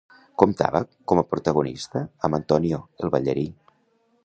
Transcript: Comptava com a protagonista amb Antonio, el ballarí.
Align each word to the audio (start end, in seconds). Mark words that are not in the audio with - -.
Comptava 0.43 0.79
com 1.11 1.21
a 1.21 1.25
protagonista 1.33 2.03
amb 2.29 2.39
Antonio, 2.39 2.83
el 3.05 3.15
ballarí. 3.17 3.47